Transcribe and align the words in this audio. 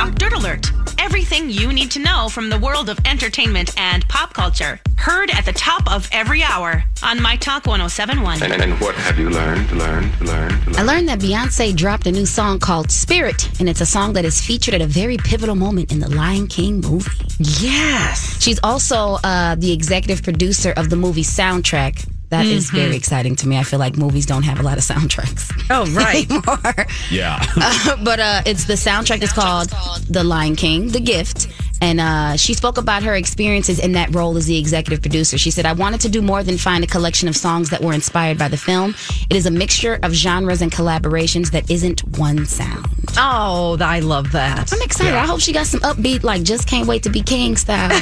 Talk 0.00 0.14
Dirt 0.14 0.32
Alert. 0.32 0.72
Everything 0.96 1.50
you 1.50 1.74
need 1.74 1.90
to 1.90 1.98
know 1.98 2.30
from 2.30 2.48
the 2.48 2.58
world 2.58 2.88
of 2.88 2.98
entertainment 3.04 3.78
and 3.78 4.08
pop 4.08 4.32
culture. 4.32 4.80
Heard 4.96 5.30
at 5.30 5.44
the 5.44 5.52
top 5.52 5.92
of 5.92 6.08
every 6.10 6.42
hour 6.42 6.82
on 7.02 7.20
My 7.20 7.36
Talk 7.36 7.66
1071. 7.66 8.42
And, 8.42 8.62
and 8.62 8.80
what 8.80 8.94
have 8.94 9.18
you 9.18 9.28
learned, 9.28 9.70
learned, 9.72 10.18
learned, 10.22 10.66
learned? 10.68 10.76
I 10.78 10.82
learned 10.84 11.06
that 11.10 11.18
Beyonce 11.18 11.76
dropped 11.76 12.06
a 12.06 12.12
new 12.12 12.24
song 12.24 12.58
called 12.58 12.90
Spirit, 12.90 13.50
and 13.60 13.68
it's 13.68 13.82
a 13.82 13.86
song 13.86 14.14
that 14.14 14.24
is 14.24 14.40
featured 14.40 14.72
at 14.72 14.80
a 14.80 14.86
very 14.86 15.18
pivotal 15.18 15.54
moment 15.54 15.92
in 15.92 16.00
the 16.00 16.08
Lion 16.08 16.46
King 16.46 16.80
movie. 16.80 17.10
Yes. 17.38 18.42
She's 18.42 18.58
also 18.62 19.18
uh, 19.22 19.54
the 19.56 19.70
executive 19.70 20.22
producer 20.22 20.72
of 20.78 20.88
the 20.88 20.96
movie 20.96 21.24
soundtrack. 21.24 22.08
That 22.30 22.46
is 22.46 22.70
very 22.70 22.94
exciting 22.94 23.34
to 23.36 23.48
me. 23.48 23.58
I 23.58 23.64
feel 23.64 23.80
like 23.80 23.96
movies 23.96 24.24
don't 24.24 24.44
have 24.44 24.60
a 24.60 24.62
lot 24.62 24.78
of 24.78 24.84
soundtracks. 24.84 25.52
Oh, 25.68 25.84
right. 25.94 26.30
anymore. 26.30 26.86
Yeah. 27.10 27.44
but 28.04 28.20
uh, 28.20 28.42
it's 28.46 28.64
the 28.64 28.74
soundtrack 28.74 29.22
is 29.22 29.32
called 29.32 29.68
The 30.08 30.22
Lion 30.22 30.54
King, 30.54 30.88
The 30.88 31.00
Gift. 31.00 31.48
And 31.82 31.98
uh, 31.98 32.36
she 32.36 32.52
spoke 32.54 32.76
about 32.76 33.02
her 33.02 33.14
experiences 33.14 33.78
in 33.78 33.92
that 33.92 34.14
role 34.14 34.36
as 34.36 34.46
the 34.46 34.58
executive 34.58 35.00
producer. 35.00 35.38
She 35.38 35.50
said, 35.50 35.64
I 35.64 35.72
wanted 35.72 36.02
to 36.02 36.08
do 36.10 36.20
more 36.20 36.42
than 36.42 36.58
find 36.58 36.84
a 36.84 36.86
collection 36.86 37.26
of 37.26 37.36
songs 37.36 37.70
that 37.70 37.80
were 37.80 37.94
inspired 37.94 38.38
by 38.38 38.48
the 38.48 38.58
film. 38.58 38.94
It 39.30 39.34
is 39.36 39.46
a 39.46 39.50
mixture 39.50 39.98
of 40.02 40.12
genres 40.12 40.60
and 40.60 40.70
collaborations 40.70 41.52
that 41.52 41.70
isn't 41.70 42.00
one 42.18 42.44
sound. 42.44 42.86
Oh, 43.16 43.78
I 43.80 44.00
love 44.00 44.30
that. 44.32 44.72
I'm 44.72 44.82
excited. 44.82 45.14
I 45.14 45.26
hope 45.26 45.40
she 45.40 45.52
got 45.54 45.66
some 45.66 45.80
upbeat, 45.80 46.22
like, 46.22 46.42
just 46.42 46.68
can't 46.68 46.86
wait 46.86 47.02
to 47.04 47.10
be 47.10 47.22
king 47.22 47.56
style. 47.56 47.90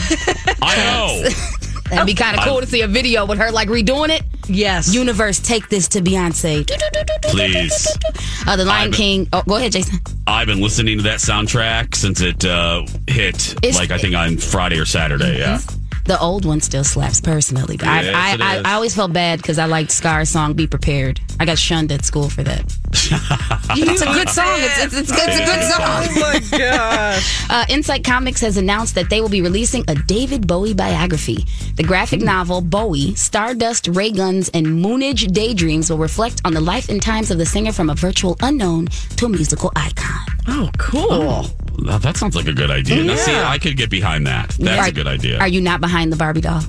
I 0.61 0.77
know. 0.77 1.58
That'd 1.91 2.07
be 2.07 2.15
kind 2.15 2.37
of 2.39 2.45
cool 2.45 2.61
to 2.61 2.67
see 2.67 2.83
a 2.83 2.87
video 2.89 3.25
with 3.27 3.39
her, 3.39 3.51
like, 3.51 3.69
redoing 3.69 4.11
it. 4.11 4.23
Yes. 4.49 4.95
Universe, 4.95 5.39
take 5.41 5.69
this 5.69 5.89
to 5.89 6.01
Beyonce. 6.01 6.67
Please. 7.23 7.89
Uh, 8.47 8.57
the 8.57 8.65
Lion 8.65 8.83
I'm- 8.85 8.93
King. 8.93 9.29
Oh, 9.33 9.43
go 9.47 9.57
ahead, 9.57 9.73
Jason. 9.73 10.01
I've 10.27 10.47
been 10.47 10.61
listening 10.61 10.99
to 10.99 11.05
that 11.05 11.19
soundtrack 11.21 11.95
since 11.95 12.21
it 12.21 12.45
uh, 12.45 12.85
hit, 13.07 13.53
It's- 13.63 13.77
like 13.77 13.91
I 13.91 13.99
think 13.99 14.15
on 14.15 14.37
Friday 14.39 14.79
or 14.79 14.85
Saturday. 14.87 15.39
Yeah. 15.39 15.59
The 16.09 16.19
old 16.19 16.47
one 16.47 16.63
still 16.63 16.85
slaps 16.85 17.21
personally, 17.21 17.77
but 17.77 17.85
Yes, 17.87 18.15
I, 18.15 18.37
I, 18.43 18.57
I. 18.61 18.63
I 18.73 18.75
always 18.75 18.95
felt 18.97 19.13
bad 19.13 19.43
because 19.43 19.59
I 19.59 19.67
liked 19.67 19.91
Scar's 19.93 20.31
song 20.31 20.55
"Be 20.55 20.67
Prepared." 20.67 21.21
I 21.39 21.45
got 21.45 21.59
shunned 21.59 21.93
at 21.93 22.05
school 22.07 22.31
for 22.31 22.43
that. 22.45 22.61
it's 22.93 24.01
a 24.01 24.07
good 24.07 24.29
song. 24.31 24.47
It's, 24.59 24.85
it's, 24.85 24.95
it's, 25.01 25.13
good- 25.13 25.29
it's 25.29 25.39
a 25.39 25.45
good 25.45 25.65
song. 25.65 25.81
Oh 25.83 26.49
my 26.51 26.59
gosh. 26.59 27.45
Uh, 27.51 27.65
Insight 27.71 28.05
Comics 28.05 28.41
has 28.41 28.57
announced 28.57 28.95
that 28.95 29.09
they 29.11 29.21
will 29.21 29.29
be 29.29 29.41
releasing 29.43 29.85
a 29.89 29.95
David 29.95 30.47
Bowie 30.47 30.75
biography. 30.75 31.45
The 31.77 31.83
graphic 31.83 32.21
novel 32.21 32.61
Bowie, 32.61 33.15
Stardust, 33.15 33.89
Ray 33.89 34.11
Guns, 34.11 34.49
and 34.51 34.67
Moonage 34.67 35.33
Daydreams 35.33 35.91
will 35.91 35.99
reflect 35.99 36.41
on 36.45 36.53
the 36.55 36.61
life 36.61 36.89
and 36.89 37.01
times 37.03 37.31
of 37.31 37.39
the 37.39 37.47
singer 37.47 37.73
from 37.73 37.91
a 37.91 37.95
virtual 37.95 38.37
unknown 38.43 38.87
to 39.17 39.27
a 39.27 39.29
musical 39.29 39.73
icon. 39.77 40.27
Oh, 40.47 40.71
cool. 40.79 41.47
That, 41.85 42.03
that 42.03 42.17
sounds 42.17 42.35
like 42.37 42.47
a 42.49 42.53
good 42.53 42.71
idea. 42.71 43.05
Now, 43.05 43.15
see, 43.17 43.35
I 43.35 43.59
could 43.59 43.77
get 43.77 43.91
behind 43.91 44.27
that. 44.27 44.51
That's 44.59 44.87
Are- 44.87 44.91
a 44.91 44.93
good 44.93 45.07
idea. 45.07 45.39
Are 45.39 45.49
you 45.49 45.61
not 45.61 45.81
behind 45.81 46.13
the 46.13 46.17
Barbie 46.17 46.41
doll? 46.41 46.63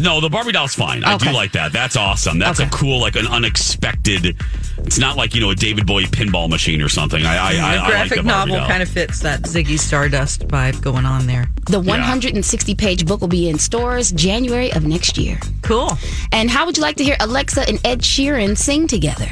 no, 0.00 0.20
the 0.20 0.28
Barbie 0.30 0.52
doll's 0.52 0.74
fine. 0.74 1.04
I 1.04 1.14
Okay. 1.14 1.26
do 1.28 1.32
like 1.34 1.52
that. 1.52 1.72
That's 1.72 1.96
awesome. 1.96 2.38
That's 2.38 2.60
a 2.60 2.66
cool, 2.68 3.00
like 3.00 3.16
an 3.16 3.26
unexpected. 3.26 4.36
It's 4.78 4.98
not 4.98 5.16
like 5.16 5.34
you 5.34 5.40
know 5.40 5.50
a 5.50 5.54
David 5.54 5.86
Bowie 5.86 6.04
pinball 6.04 6.48
machine 6.48 6.80
or 6.80 6.88
something. 6.88 7.24
I, 7.24 7.36
I, 7.36 7.48
I, 7.48 7.52
The 7.52 7.58
I 7.60 7.76
like 7.76 7.86
graphic 7.90 8.16
the 8.18 8.22
Barbie 8.22 8.28
novel 8.52 8.56
doll. 8.56 8.68
kind 8.68 8.82
of 8.82 8.88
fits 8.88 9.20
that 9.20 9.42
Ziggy 9.42 9.78
Stardust 9.78 10.46
vibe 10.48 10.80
going 10.82 11.04
on 11.04 11.26
there. 11.26 11.46
The 11.66 11.80
160 11.80 12.74
page 12.74 13.06
book 13.06 13.20
will 13.20 13.28
be 13.28 13.48
in 13.48 13.58
stores 13.58 14.12
January 14.12 14.72
of 14.72 14.86
next 14.86 15.18
year. 15.18 15.38
Cool. 15.62 15.90
And 16.32 16.50
how 16.50 16.66
would 16.66 16.76
you 16.76 16.82
like 16.82 16.96
to 16.96 17.04
hear 17.04 17.16
Alexa 17.20 17.68
and 17.68 17.80
Ed 17.84 18.00
Sheeran 18.00 18.56
sing 18.56 18.86
together? 18.86 19.28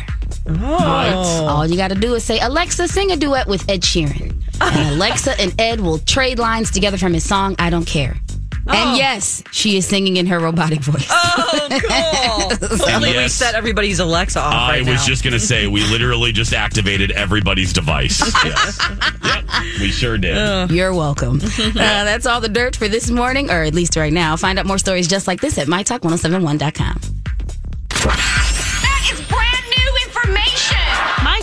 Oh. 0.46 1.46
All 1.48 1.66
you 1.66 1.76
got 1.76 1.88
to 1.88 1.94
do 1.94 2.14
is 2.14 2.24
say, 2.24 2.38
Alexa, 2.40 2.88
sing 2.88 3.12
a 3.12 3.16
duet 3.16 3.46
with 3.46 3.68
Ed 3.68 3.82
Sheeran. 3.82 4.29
And 4.60 4.90
Alexa 4.94 5.40
and 5.40 5.58
Ed 5.60 5.80
will 5.80 5.98
trade 5.98 6.38
lines 6.38 6.70
together 6.70 6.98
from 6.98 7.14
his 7.14 7.26
song, 7.26 7.56
I 7.58 7.70
Don't 7.70 7.86
Care. 7.86 8.16
And 8.66 8.96
yes, 8.96 9.42
she 9.50 9.76
is 9.76 9.86
singing 9.86 10.16
in 10.16 10.26
her 10.26 10.38
robotic 10.38 10.80
voice. 10.80 11.06
Oh, 11.10 11.68
cool. 11.70 12.68
Hopefully 12.78 13.16
we 13.16 13.28
set 13.28 13.54
everybody's 13.54 13.98
Alexa 13.98 14.38
off 14.38 14.52
I 14.52 14.70
right 14.72 14.86
was 14.86 14.96
now. 14.96 15.04
just 15.06 15.24
gonna 15.24 15.40
say 15.40 15.66
we 15.66 15.80
literally 15.86 16.30
just 16.30 16.52
activated 16.52 17.10
everybody's 17.10 17.72
device. 17.72 18.20
yes. 18.44 18.78
Yep, 19.24 19.44
we 19.80 19.88
sure 19.88 20.18
did. 20.18 20.70
You're 20.70 20.94
welcome. 20.94 21.40
uh, 21.58 21.70
that's 21.72 22.26
all 22.26 22.40
the 22.40 22.48
dirt 22.48 22.76
for 22.76 22.86
this 22.86 23.10
morning, 23.10 23.50
or 23.50 23.62
at 23.62 23.74
least 23.74 23.96
right 23.96 24.12
now. 24.12 24.36
Find 24.36 24.58
out 24.58 24.66
more 24.66 24.78
stories 24.78 25.08
just 25.08 25.26
like 25.26 25.40
this 25.40 25.58
at 25.58 25.66
mytalk1071.com. 25.66 27.00
That 27.88 29.10
is 29.12 29.20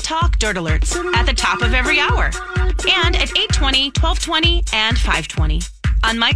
Talk 0.07 0.39
Dirt 0.39 0.55
Alerts 0.55 0.95
at 1.15 1.25
the 1.25 1.33
top 1.33 1.61
of 1.61 1.73
every 1.73 1.99
hour. 1.99 2.31
And 3.03 3.13
at 3.13 3.29
820, 3.37 3.91
1220, 3.99 4.63
and 4.71 4.97
520 4.97 5.61
on 6.05 6.17
My 6.17 6.31